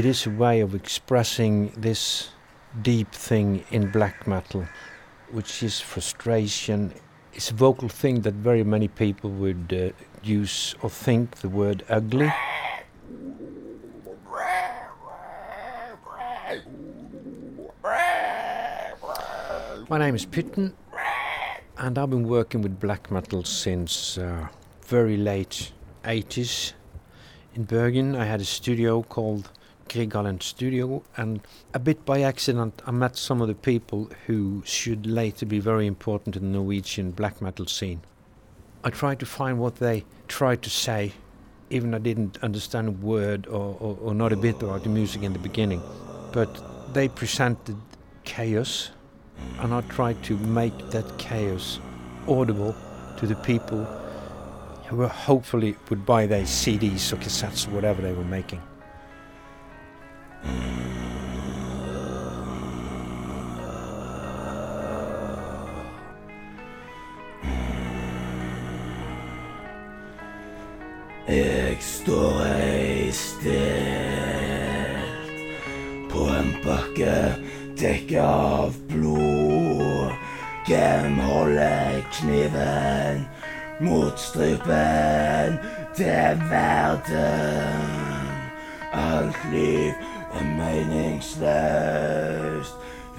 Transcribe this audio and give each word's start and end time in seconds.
it 0.00 0.06
is 0.06 0.24
a 0.24 0.30
way 0.30 0.60
of 0.60 0.74
expressing 0.74 1.70
this 1.76 2.30
deep 2.80 3.12
thing 3.12 3.62
in 3.70 3.90
black 3.90 4.26
metal, 4.26 4.64
which 5.30 5.62
is 5.62 5.78
frustration. 5.78 6.90
It's 7.34 7.50
a 7.50 7.54
vocal 7.54 7.90
thing 7.90 8.22
that 8.22 8.32
very 8.32 8.64
many 8.64 8.88
people 8.88 9.28
would 9.28 9.66
uh, 9.70 9.92
use 10.22 10.74
or 10.80 10.88
think 10.88 11.36
the 11.42 11.50
word 11.50 11.84
ugly. 11.90 12.32
My 19.90 19.98
name 19.98 20.14
is 20.14 20.24
Pytten, 20.24 20.72
and 21.76 21.98
I've 21.98 22.08
been 22.08 22.26
working 22.26 22.62
with 22.62 22.80
black 22.80 23.10
metal 23.10 23.44
since 23.44 24.16
uh, 24.16 24.48
very 24.86 25.18
late 25.18 25.72
80s. 26.04 26.72
In 27.54 27.64
Bergen, 27.64 28.16
I 28.16 28.24
had 28.24 28.40
a 28.40 28.46
studio 28.46 29.02
called 29.02 29.50
Grieghallen 29.90 30.40
Studio, 30.40 31.02
and 31.16 31.40
a 31.74 31.80
bit 31.80 32.06
by 32.06 32.22
accident, 32.22 32.80
I 32.86 32.92
met 32.92 33.16
some 33.16 33.42
of 33.42 33.48
the 33.48 33.56
people 33.56 34.08
who 34.26 34.62
should 34.64 35.04
later 35.04 35.44
be 35.44 35.58
very 35.58 35.86
important 35.88 36.36
in 36.36 36.42
the 36.42 36.58
Norwegian 36.58 37.10
black 37.10 37.42
metal 37.42 37.66
scene. 37.66 38.00
I 38.84 38.90
tried 38.90 39.18
to 39.18 39.26
find 39.26 39.58
what 39.58 39.76
they 39.76 40.04
tried 40.28 40.62
to 40.62 40.70
say, 40.70 41.12
even 41.70 41.92
I 41.92 41.98
didn't 41.98 42.38
understand 42.42 42.86
a 42.88 42.92
word 42.92 43.48
or, 43.48 43.76
or, 43.80 43.98
or 44.00 44.14
not 44.14 44.32
a 44.32 44.36
bit 44.36 44.62
about 44.62 44.84
the 44.84 44.88
music 44.88 45.24
in 45.24 45.32
the 45.32 45.40
beginning. 45.40 45.82
But 46.32 46.94
they 46.94 47.08
presented 47.08 47.76
chaos, 48.22 48.90
and 49.58 49.74
I 49.74 49.80
tried 49.82 50.22
to 50.24 50.38
make 50.38 50.90
that 50.90 51.18
chaos 51.18 51.80
audible 52.28 52.76
to 53.16 53.26
the 53.26 53.36
people 53.36 53.84
who 54.86 55.04
hopefully 55.06 55.74
would 55.88 56.06
buy 56.06 56.26
their 56.26 56.44
CDs 56.44 57.12
or 57.12 57.16
cassettes 57.16 57.66
or 57.66 57.72
whatever 57.72 58.02
they 58.02 58.12
were 58.12 58.24
making. 58.24 58.62
Jeg 71.30 71.76
står 71.78 72.40
ei 72.42 73.12
stilt 73.14 73.68
på 76.10 76.24
en 76.26 76.48
bakke 76.64 77.38
dekket 77.78 78.18
av 78.18 78.74
blod. 78.90 80.10
Hvem 80.66 81.20
holder 81.22 82.02
kniven 82.18 83.22
mot 83.78 84.18
strupen 84.18 85.54
til 85.94 86.42
verden? 86.50 87.94
Alt 88.90 89.38
liv 89.54 89.94
er 90.34 90.44
meningsløst. 90.58 92.49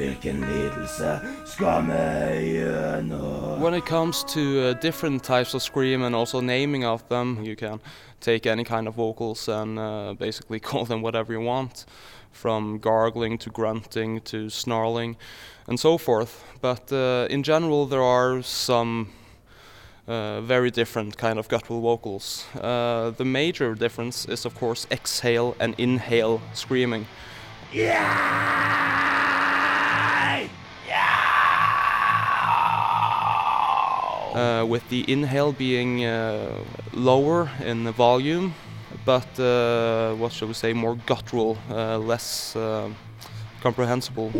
Hvilken 0.00 0.40
lidelse 0.40 1.20
vi 1.58 2.54
gjennom? 2.54 3.60
When 3.60 3.74
it 3.74 3.84
comes 3.84 4.24
to 4.24 4.40
uh, 4.40 4.80
different 4.80 5.22
types 5.22 5.54
of 5.54 5.62
scream 5.62 6.02
and 6.02 6.14
also 6.14 6.40
naming 6.40 6.86
of 6.86 7.06
them, 7.08 7.44
you 7.44 7.54
can 7.54 7.80
take 8.20 8.46
any 8.46 8.64
kind 8.64 8.88
of 8.88 8.94
vocals 8.94 9.48
and 9.48 9.78
uh, 9.78 10.14
basically 10.18 10.58
call 10.70 10.86
them 10.86 11.02
whatever 11.02 11.34
you 11.34 11.40
want, 11.40 11.84
from 12.32 12.78
gargling 12.78 13.36
to 13.38 13.50
grunting 13.50 14.22
to 14.22 14.48
snarling 14.48 15.16
and 15.68 15.78
so 15.78 15.98
forth. 15.98 16.44
But 16.62 16.90
uh, 16.90 17.26
in 17.28 17.42
general, 17.42 17.84
there 17.84 18.02
are 18.02 18.40
some 18.40 19.10
uh, 20.08 20.40
very 20.40 20.70
different 20.70 21.18
kind 21.18 21.38
of 21.38 21.46
guttural 21.48 21.82
vocals. 21.82 22.46
Uh, 22.54 23.10
the 23.10 23.26
major 23.26 23.74
difference 23.74 24.24
is, 24.24 24.46
of 24.46 24.54
course, 24.54 24.86
exhale 24.90 25.54
and 25.60 25.74
inhale 25.78 26.40
screaming. 26.54 27.04
Uh, 34.40 34.64
with 34.64 34.88
the 34.88 35.04
inhale 35.06 35.52
being 35.52 36.02
uh, 36.02 36.48
lower 36.94 37.50
in 37.62 37.84
the 37.84 37.92
volume, 37.92 38.54
but 39.04 39.38
uh, 39.38 40.14
what 40.14 40.32
shall 40.32 40.48
we 40.48 40.54
say, 40.54 40.72
more 40.72 40.96
guttural, 41.04 41.58
uh, 41.68 41.98
less 41.98 42.56
uh, 42.56 42.88
comprehensible. 43.60 44.30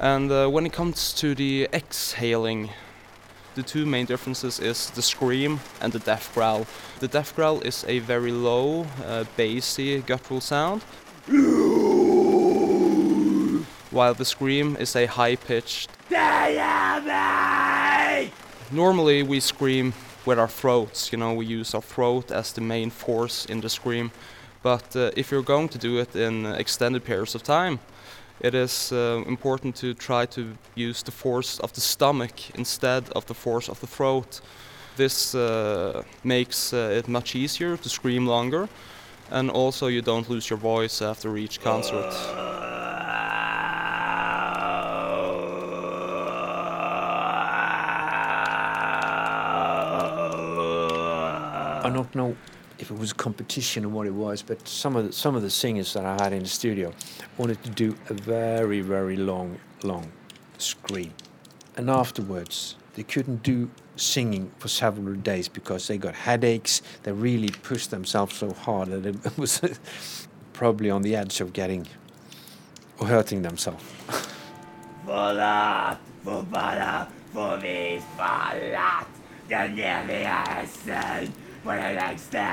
And 0.00 0.52
when 0.52 0.66
it 0.66 0.72
comes 0.72 1.12
to 1.14 1.36
the 1.36 1.68
exhaling, 1.72 2.70
the 3.54 3.62
two 3.62 3.86
main 3.86 4.06
differences 4.06 4.60
is 4.60 4.90
the 4.90 5.02
scream 5.02 5.60
and 5.80 5.92
the 5.92 5.98
death 5.98 6.30
growl. 6.34 6.66
The 7.00 7.08
death 7.08 7.34
growl 7.34 7.60
is 7.60 7.84
a 7.88 7.98
very 8.00 8.32
low, 8.32 8.86
uh, 9.04 9.24
bassy, 9.36 10.00
guttural 10.00 10.40
sound, 10.40 10.82
while 13.90 14.14
the 14.14 14.24
scream 14.24 14.76
is 14.78 14.96
a 14.96 15.06
high-pitched. 15.06 15.90
Normally 18.70 19.22
we 19.22 19.40
scream 19.40 19.92
with 20.26 20.38
our 20.38 20.48
throats, 20.48 21.12
you 21.12 21.18
know, 21.18 21.34
we 21.34 21.46
use 21.46 21.74
our 21.74 21.82
throat 21.82 22.30
as 22.30 22.52
the 22.52 22.60
main 22.60 22.90
force 22.90 23.44
in 23.46 23.60
the 23.60 23.68
scream. 23.68 24.10
But 24.62 24.96
uh, 24.96 25.10
if 25.16 25.30
you're 25.30 25.42
going 25.42 25.68
to 25.68 25.78
do 25.78 25.98
it 25.98 26.16
in 26.16 26.46
extended 26.46 27.04
periods 27.04 27.34
of 27.34 27.42
time, 27.42 27.78
it 28.40 28.54
is 28.54 28.92
uh, 28.92 29.22
important 29.26 29.76
to 29.76 29.94
try 29.94 30.26
to 30.26 30.56
use 30.74 31.02
the 31.02 31.12
force 31.12 31.58
of 31.60 31.72
the 31.72 31.80
stomach 31.80 32.50
instead 32.54 33.08
of 33.10 33.26
the 33.26 33.34
force 33.34 33.68
of 33.68 33.80
the 33.80 33.86
throat. 33.86 34.40
This 34.96 35.34
uh, 35.34 36.02
makes 36.22 36.72
uh, 36.72 36.98
it 36.98 37.08
much 37.08 37.34
easier 37.34 37.76
to 37.76 37.88
scream 37.88 38.26
longer, 38.26 38.68
and 39.30 39.50
also 39.50 39.86
you 39.86 40.02
don't 40.02 40.28
lose 40.28 40.50
your 40.50 40.58
voice 40.58 41.02
after 41.02 41.36
each 41.36 41.60
concert. 41.60 42.12
I 51.86 51.90
don't 51.92 52.14
know 52.14 52.36
if 52.78 52.90
it 52.90 52.98
was 52.98 53.12
competition 53.12 53.84
or 53.84 53.88
what 53.88 54.06
it 54.06 54.14
was, 54.14 54.42
but 54.42 54.66
some 54.66 54.96
of 54.96 55.06
the, 55.06 55.12
some 55.12 55.36
of 55.36 55.42
the 55.42 55.50
singers 55.50 55.92
that 55.92 56.04
I 56.04 56.22
had 56.22 56.32
in 56.32 56.42
the 56.42 56.48
studio 56.48 56.92
wanted 57.38 57.62
to 57.64 57.70
do 57.70 57.96
a 58.10 58.14
very 58.14 58.80
very 58.80 59.16
long 59.16 59.58
long 59.82 60.10
scream, 60.58 61.12
and 61.76 61.90
afterwards 61.90 62.76
they 62.94 63.02
couldn't 63.02 63.42
do 63.42 63.70
singing 63.96 64.50
for 64.58 64.68
several 64.68 65.14
days 65.14 65.48
because 65.48 65.86
they 65.88 65.98
got 65.98 66.14
headaches. 66.14 66.82
They 67.02 67.12
really 67.12 67.50
pushed 67.50 67.90
themselves 67.90 68.36
so 68.36 68.52
hard 68.52 68.90
that 68.90 69.06
it 69.06 69.38
was 69.38 69.60
probably 70.52 70.90
on 70.90 71.02
the 71.02 71.16
edge 71.16 71.40
of 71.40 71.52
getting 71.52 71.86
or 72.98 73.06
hurting 73.08 73.42
themselves. 73.42 73.84
Den 79.48 79.78
evige 79.78 80.24
hesten 80.24 81.43
på 81.64 81.72
den 81.72 81.94
lengste 81.94 82.44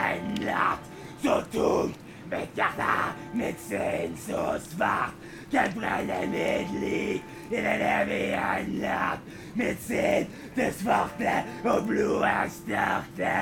natt. 0.46 0.88
Så 1.24 1.42
tungt, 1.52 2.00
mitt 2.32 2.58
hjerte, 2.58 2.94
mitt 3.34 3.60
sinn 3.60 4.18
så 4.18 4.56
svart. 4.64 5.18
Den 5.52 5.74
brenner 5.76 6.28
mitt 6.28 6.72
liv 6.82 7.22
i 7.52 7.56
den 7.56 7.82
evige 7.82 8.46
natt. 8.80 9.20
Mitt 9.54 9.82
sinn, 9.84 10.28
det 10.56 10.72
svarte, 10.80 11.34
og 11.64 11.84
blodet 11.88 12.52
størte. 12.56 13.34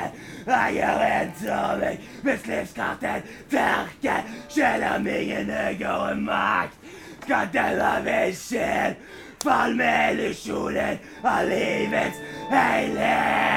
Jeg 0.48 0.74
gjør 0.80 1.04
en 1.06 1.36
tårvik, 1.44 2.10
mens 2.24 2.48
livskarten 2.50 3.30
tørker. 3.52 4.34
Selv 4.50 4.90
om 4.96 5.08
ingen 5.08 5.54
høyere 5.54 6.16
makt 6.26 6.90
skal 7.24 7.54
dømme 7.54 7.94
min 8.10 8.36
sjel. 8.36 8.98
Fall 9.40 9.78
med 9.80 10.18
illusjonen 10.18 11.00
av 11.24 11.46
livets 11.48 12.20
helhet. 12.50 13.49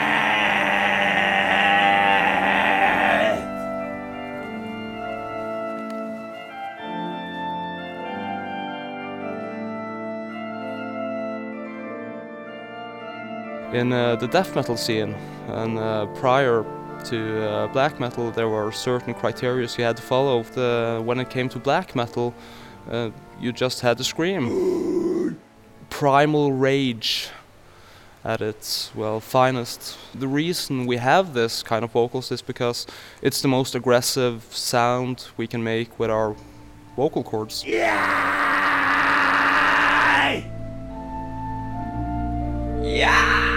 In 13.72 13.92
uh, 13.92 14.16
the 14.16 14.28
death 14.28 14.54
metal 14.54 14.76
scene. 14.76 15.14
And 15.48 15.78
uh, 15.78 16.06
prior 16.14 16.64
to 17.04 17.48
uh, 17.48 17.66
black 17.68 17.98
metal 17.98 18.30
there 18.30 18.48
were 18.48 18.70
certain 18.70 19.14
criteria 19.14 19.68
you 19.76 19.84
had 19.84 19.96
to 19.96 20.02
follow. 20.02 20.42
The, 20.42 21.00
when 21.04 21.18
it 21.18 21.30
came 21.30 21.48
to 21.50 21.58
black 21.58 21.96
metal 21.96 22.34
you 23.40 23.52
just 23.52 23.80
had 23.80 23.98
to 23.98 24.04
scream. 24.04 25.36
Primal 25.90 26.52
rage 26.52 27.28
at 28.24 28.40
its 28.40 28.92
well 28.94 29.20
finest. 29.20 29.98
The 30.14 30.28
reason 30.28 30.86
we 30.86 30.96
have 30.96 31.34
this 31.34 31.62
kind 31.62 31.84
of 31.84 31.90
vocals 31.90 32.30
is 32.30 32.40
because 32.40 32.86
it's 33.20 33.42
the 33.42 33.48
most 33.48 33.74
aggressive 33.74 34.44
sound 34.50 35.26
we 35.36 35.46
can 35.46 35.62
make 35.62 35.98
with 35.98 36.10
our 36.10 36.36
vocal 36.96 37.24
cords. 37.24 37.64
Yay! 37.64 37.80
The 42.82 43.51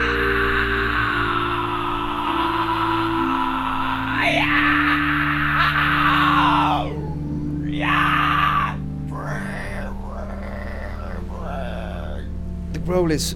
growl 12.86 13.12
is. 13.12 13.36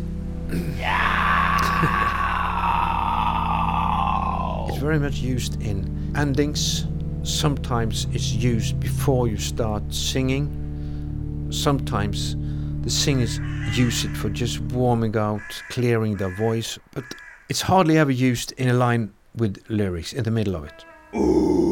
it's 4.69 4.77
very 4.77 4.99
much 4.99 5.15
used 5.15 5.61
in 5.61 6.13
endings. 6.15 6.85
Sometimes 7.23 8.07
it's 8.13 8.31
used 8.31 8.79
before 8.79 9.27
you 9.27 9.37
start 9.37 9.83
singing. 9.93 10.47
Sometimes 11.51 12.35
the 12.83 12.89
singers 12.89 13.39
use 13.77 14.05
it 14.05 14.15
for 14.15 14.29
just 14.29 14.59
warming 14.61 15.17
out, 15.17 15.41
clearing 15.69 16.17
their 16.17 16.35
voice, 16.35 16.77
but 16.93 17.03
it's 17.49 17.61
hardly 17.61 17.97
ever 17.97 18.11
used 18.11 18.51
in 18.53 18.69
a 18.69 18.73
line 18.73 19.11
with 19.35 19.57
lyrics 19.67 20.13
in 20.13 20.23
the 20.23 20.31
middle 20.31 20.55
of 20.55 20.65
it. 20.65 20.85
What 21.11 21.68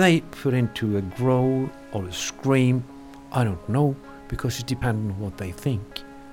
they 0.00 0.20
put 0.20 0.54
into 0.54 0.96
a 0.96 1.02
growl 1.02 1.68
or 1.92 2.06
a 2.06 2.12
scream, 2.12 2.82
I 3.32 3.44
don't 3.44 3.68
know, 3.68 3.94
because 4.28 4.58
it 4.58 4.66
depends 4.66 5.12
on 5.12 5.20
what 5.20 5.36
they 5.36 5.52
think 5.52 5.82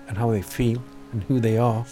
and 0.08 0.18
how 0.18 0.32
they 0.32 0.42
feel 0.42 0.82
and 1.12 1.22
who 1.24 1.40
they 1.40 1.58
are. 1.58 1.86